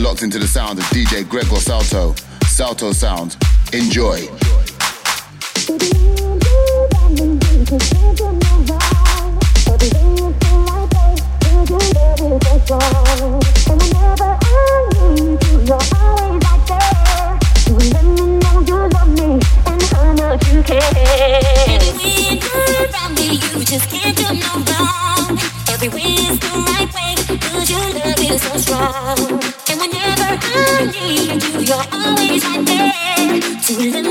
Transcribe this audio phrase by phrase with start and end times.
[0.00, 2.14] locked into the sound of DJ Gregor Salto,
[2.46, 3.36] Salto Sound.
[3.72, 4.16] Enjoy.
[26.40, 29.39] The right way, cause your love is so strong.
[33.70, 34.09] You.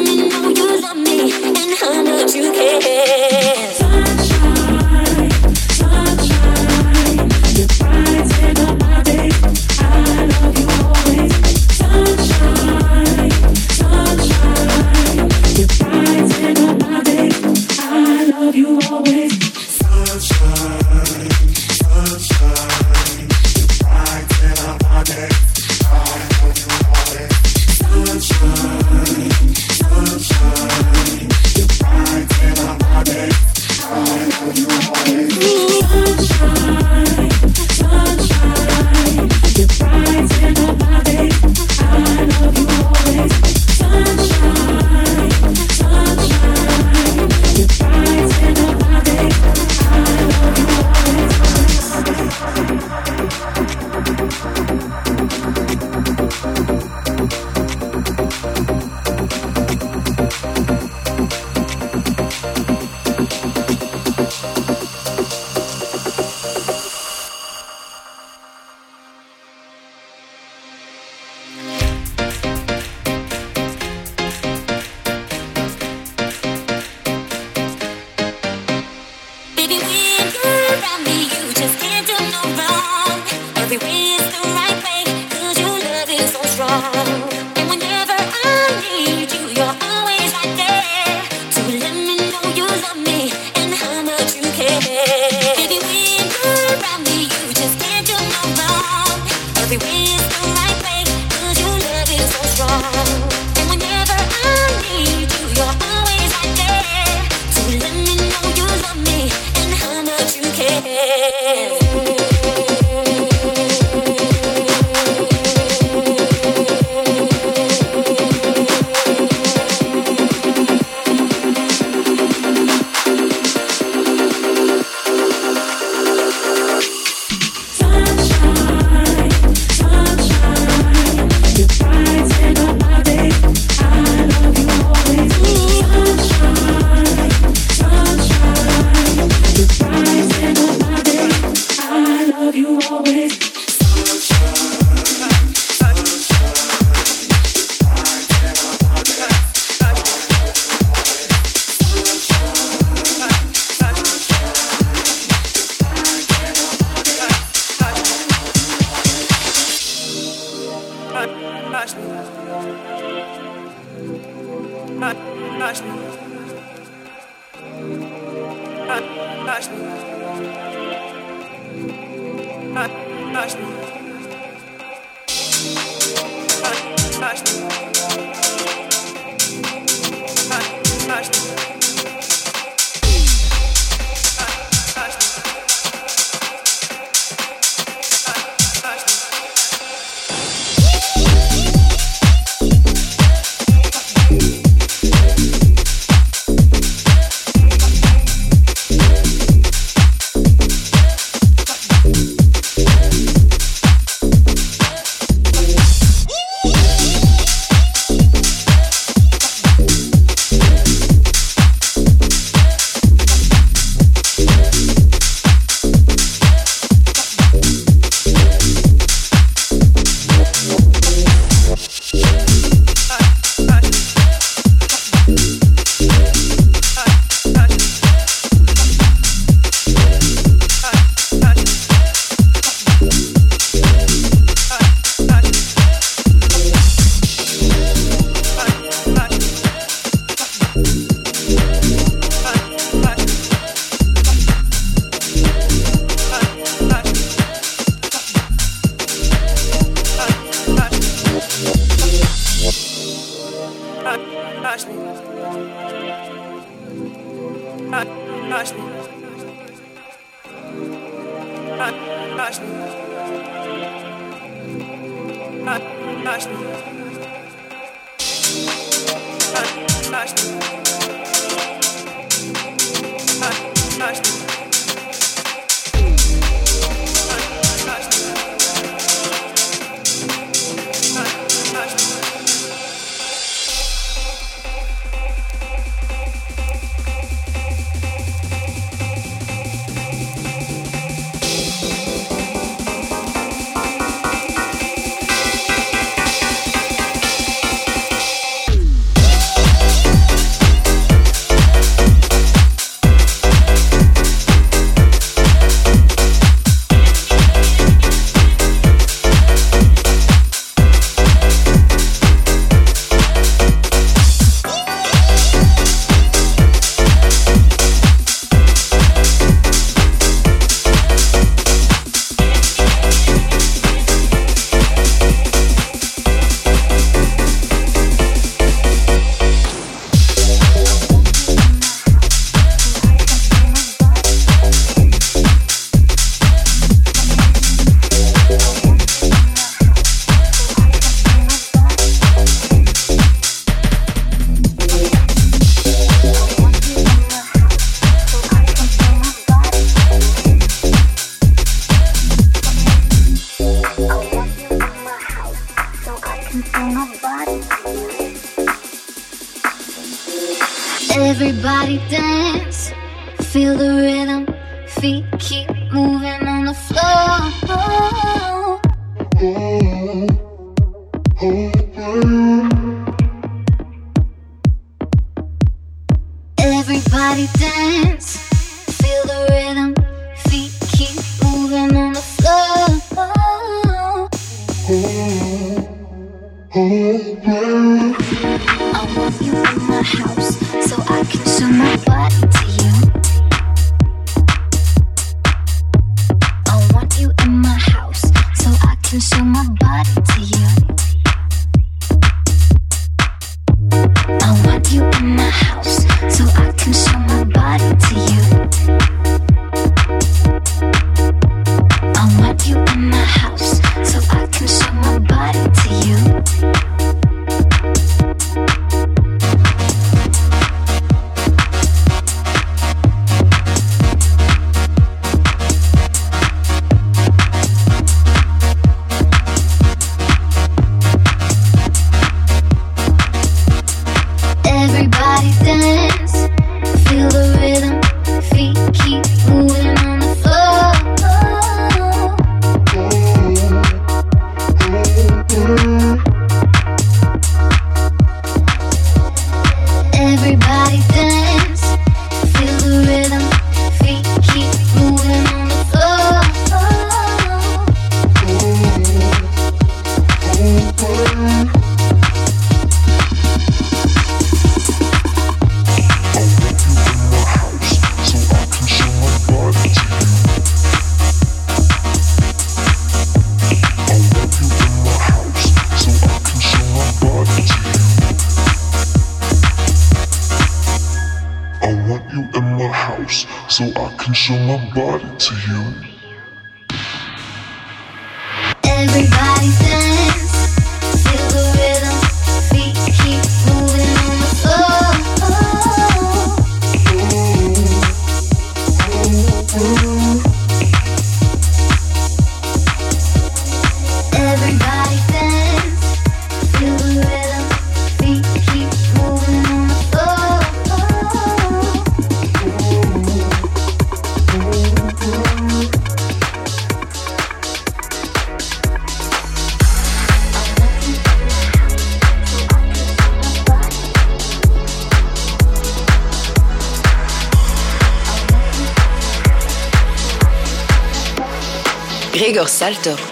[532.65, 533.17] Salto.
[533.17, 533.28] Ooh.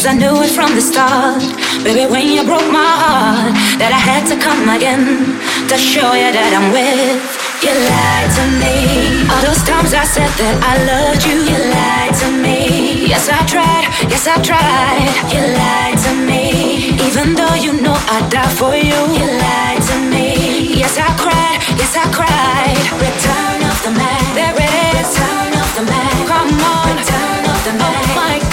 [0.00, 1.44] Cause I knew it from the start.
[1.84, 5.36] Baby, when you broke my heart, that I had to come again
[5.68, 7.20] to show you that I'm with.
[7.60, 9.28] You lied to me.
[9.28, 13.12] All those times I said that I loved you, you lied to me.
[13.12, 15.04] Yes, I tried, yes, I tried.
[15.28, 16.96] You lied to me.
[16.96, 20.80] Even though you know I'd die for you, you lied to me.
[20.80, 22.78] Yes, I cried, yes, I cried.
[23.04, 24.24] Return of the man.
[24.32, 25.12] There it is.
[25.12, 26.16] Return of the man.
[26.24, 26.88] Come on.
[26.96, 27.80] Return the man.
[27.82, 28.49] Oh my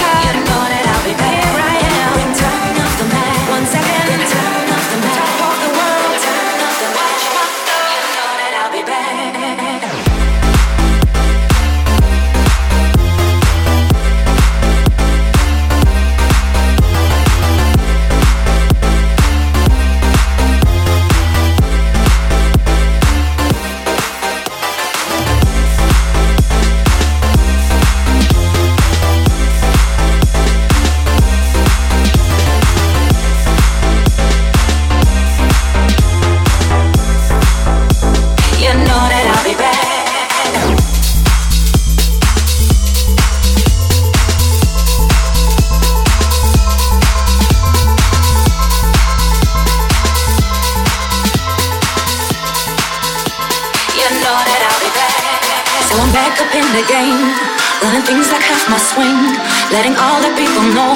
[59.67, 60.95] Letting all the people know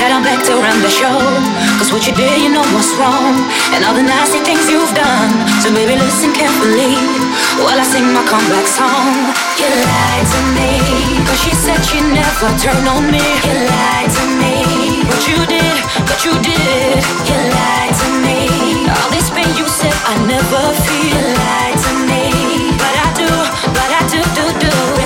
[0.00, 1.20] that I'm back to run the show.
[1.76, 3.36] Cause what you did, you know what's wrong.
[3.76, 5.30] And all the nasty things you've done.
[5.60, 6.96] So baby, listen carefully
[7.60, 9.12] while I sing my comeback song.
[9.60, 10.72] You lied to me.
[11.28, 13.20] Cause she said she'd never turn on me.
[13.20, 15.04] You lied to me.
[15.04, 15.76] what you did,
[16.08, 16.98] what you did.
[17.28, 18.38] You lied to me.
[18.88, 21.14] All this pain you said I never feel.
[21.14, 22.49] You lied to me.
[24.22, 24.99] Do, do, do.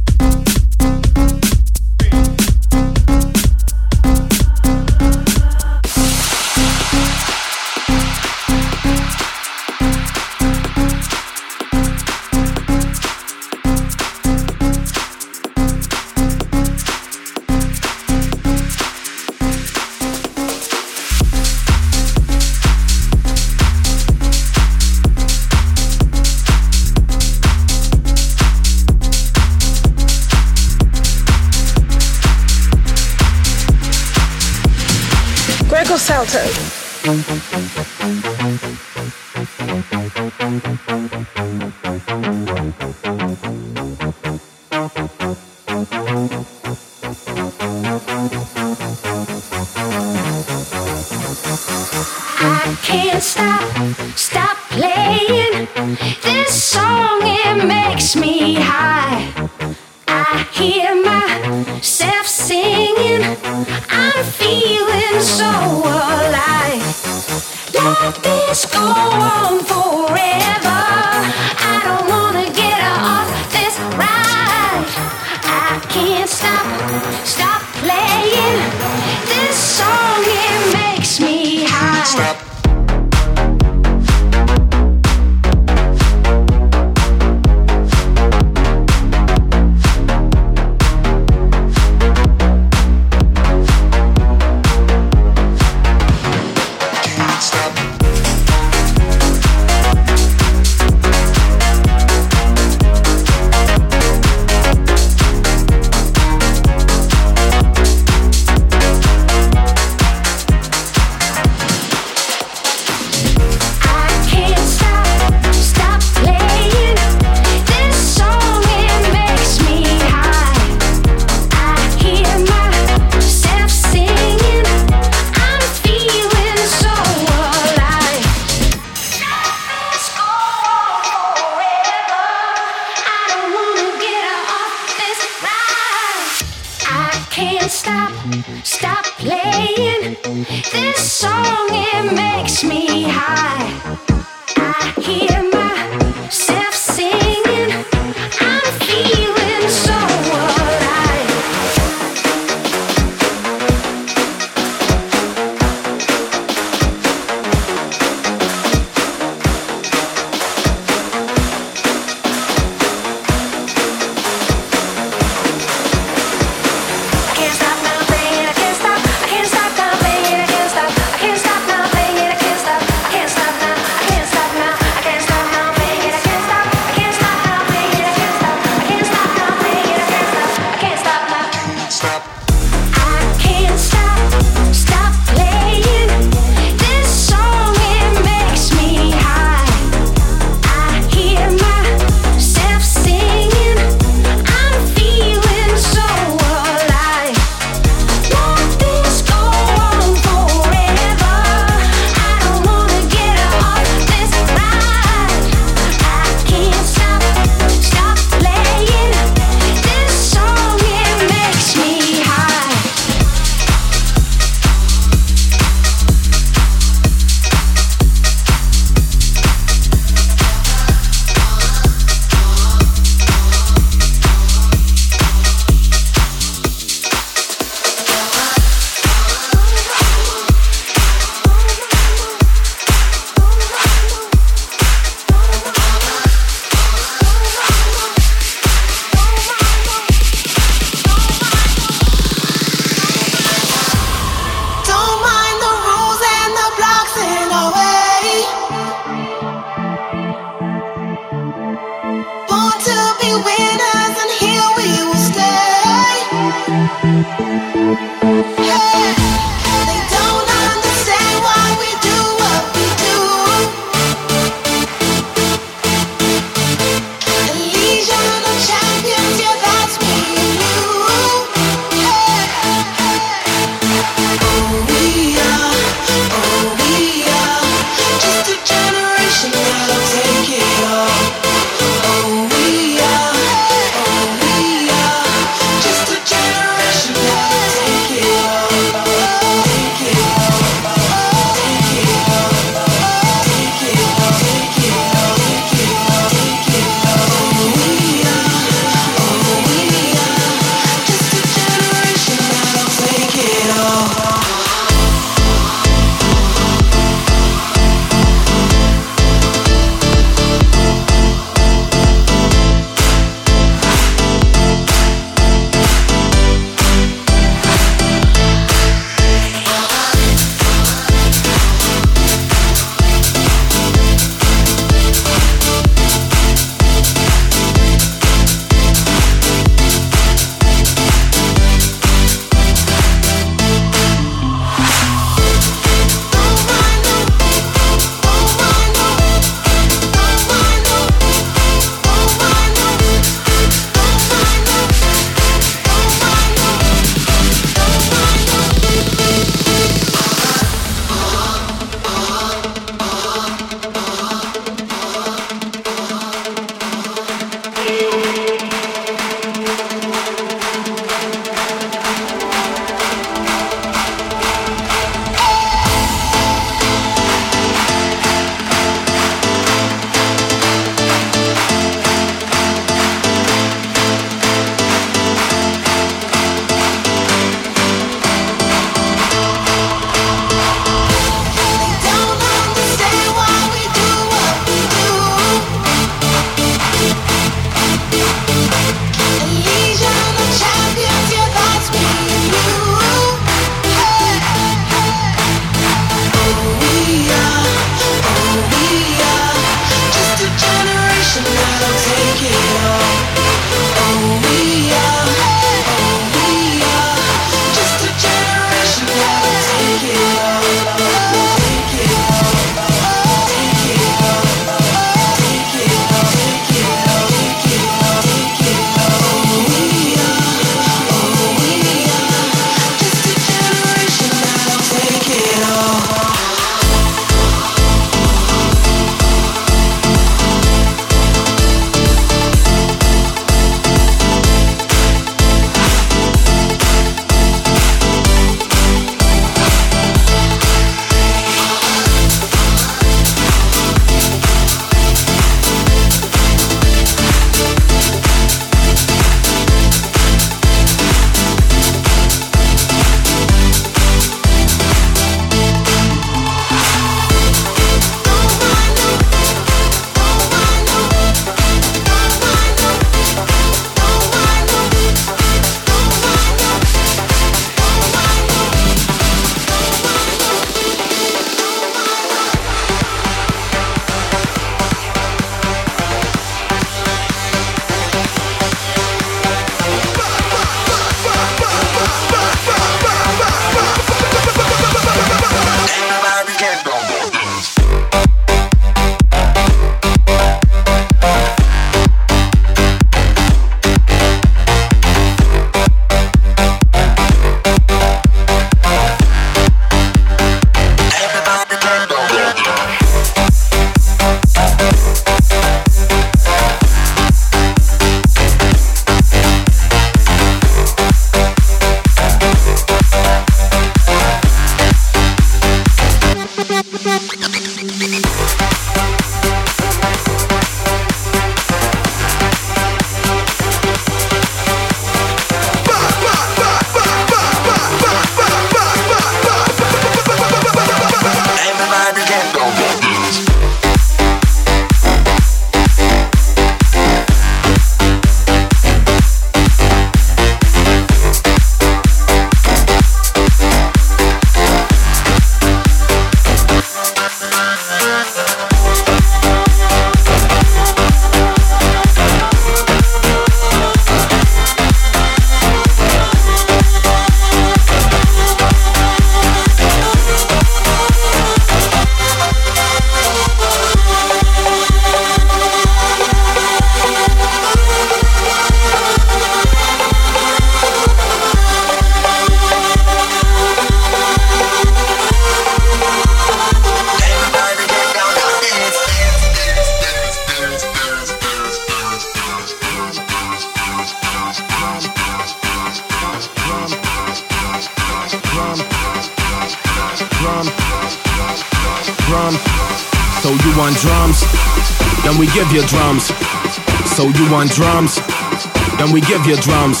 [599.46, 600.00] give you drums.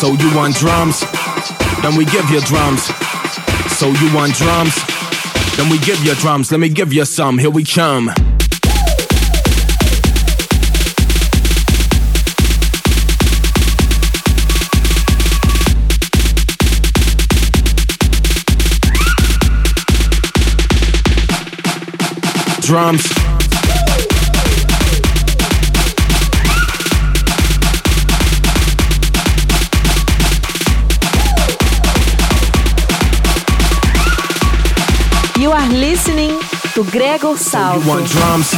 [0.00, 1.00] So you want drums?
[1.82, 2.84] Then we give you drums.
[3.76, 4.74] So you want drums?
[5.56, 6.50] Then we give you drums.
[6.50, 7.38] Let me give you some.
[7.38, 8.10] Here we come.
[22.62, 23.15] drums.
[36.90, 37.80] Gregor Salto.
[37.80, 38.50] So you want drums?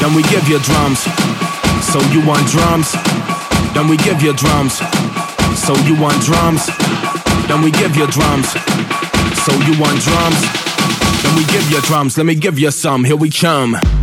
[0.00, 1.00] Then we give you drums.
[1.92, 2.92] So you want drums?
[3.74, 4.78] Then we give you drums.
[5.56, 6.66] So you want drums?
[7.48, 8.48] Then we give you drums.
[9.44, 10.40] So you want drums?
[11.22, 12.16] Then we give you drums.
[12.16, 13.04] Let me give you some.
[13.04, 14.01] Here we come.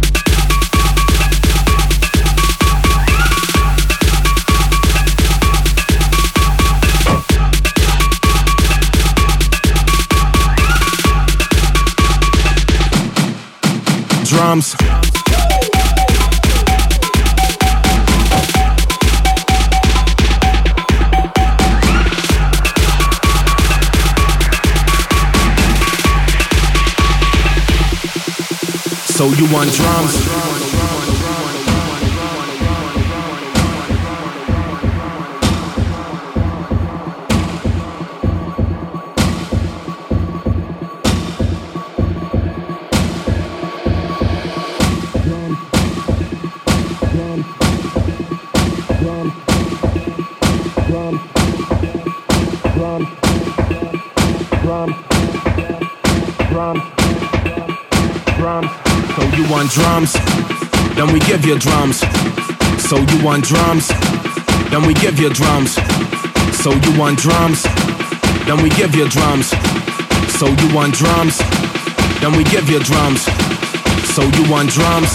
[14.30, 14.76] Drums.
[29.08, 30.49] So you want drums?
[61.50, 62.00] You drums.
[62.78, 63.88] So you want drums?
[64.70, 65.74] Then we give you drums.
[66.62, 67.64] So you want drums?
[68.46, 69.50] Then we give you drums.
[70.38, 71.40] So you want drums?
[72.22, 73.22] Then we give you drums.
[74.14, 75.10] So you want drums?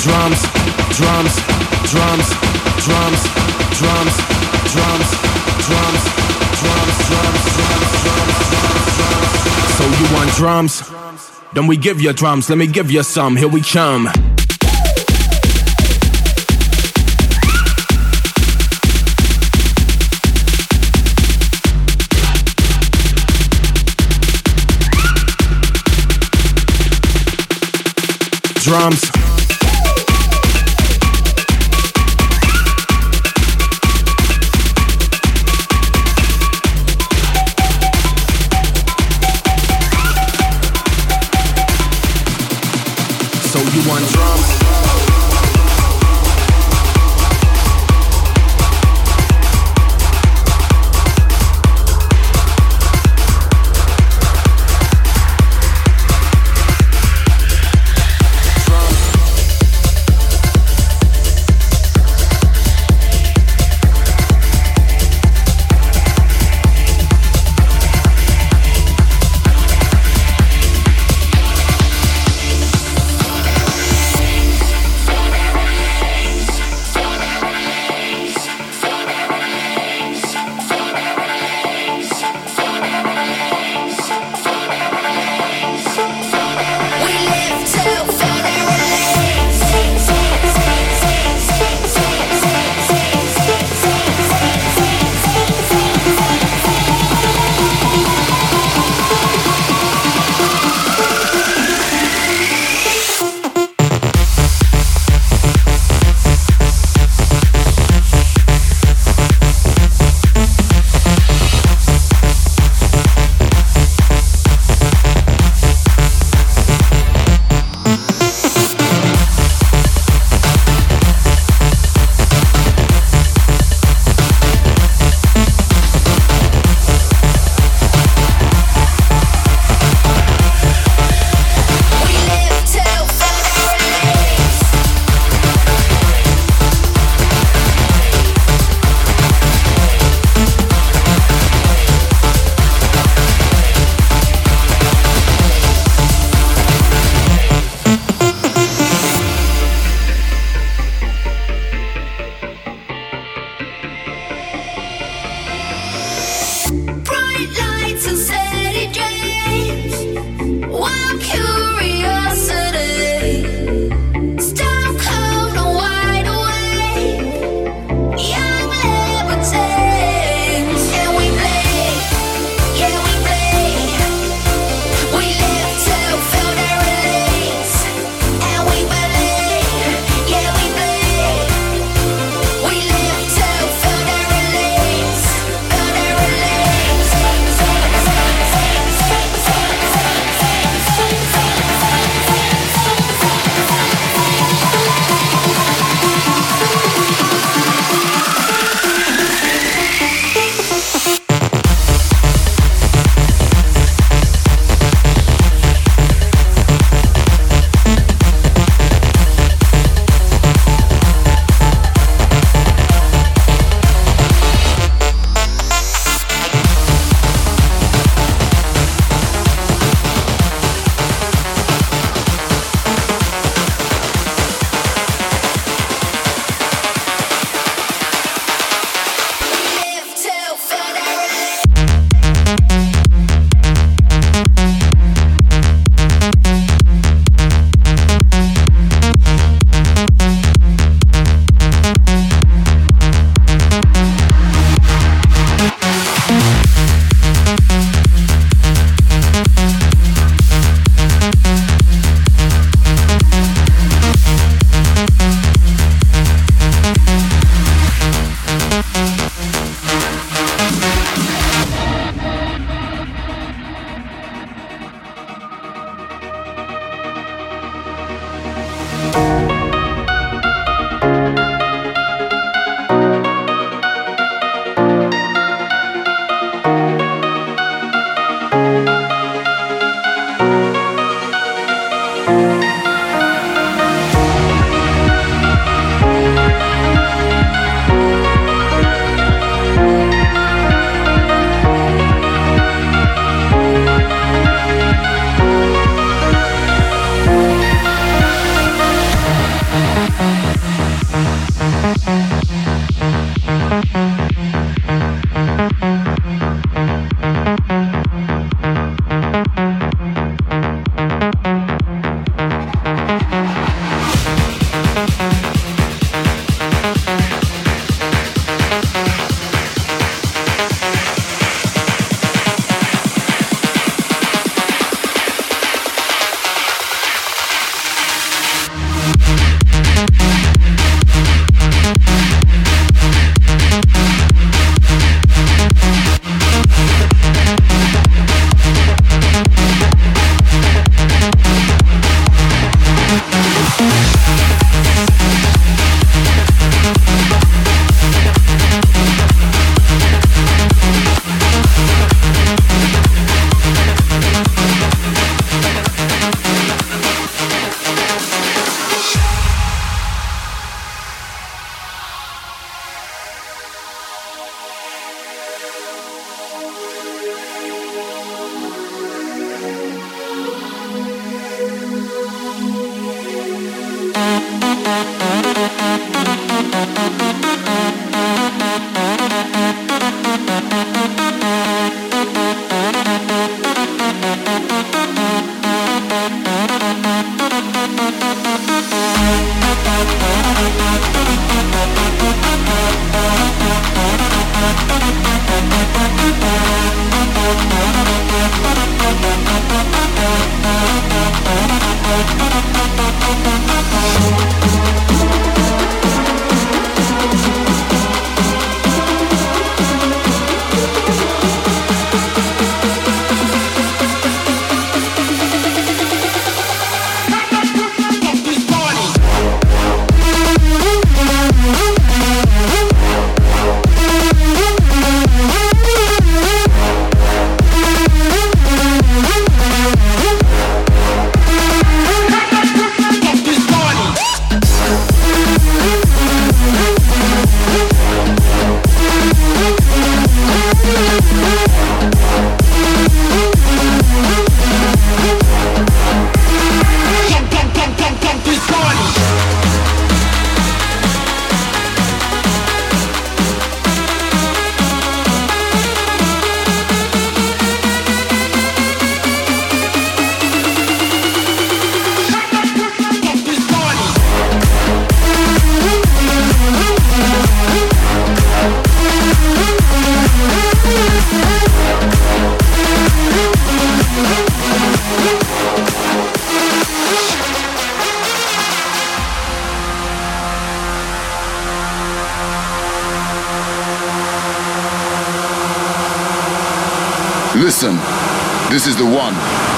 [0.00, 0.40] Drums,
[0.96, 1.34] drums,
[1.92, 2.24] drums,
[2.80, 3.20] drums,
[3.84, 4.14] drums,
[4.72, 5.04] drums,
[5.68, 6.04] drums,
[6.54, 7.88] drums, drums, drums,
[8.96, 9.34] drums.
[9.76, 10.90] So you want drums?
[11.52, 14.33] Then we give you drums, let me give you some, here we come.
[28.64, 29.23] Drums.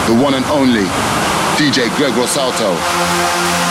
[0.07, 0.85] The one, and only
[1.57, 3.66] DJ Gregor Salto.